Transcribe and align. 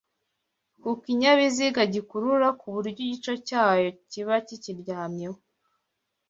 ku 0.81 0.89
kinyabiziga 1.03 1.81
gikurura 1.93 2.47
ku 2.59 2.65
buryo 2.73 2.99
igice 3.05 3.33
cyayo 3.47 3.89
kiba 4.11 4.35
kikiryamyeho 4.47 5.37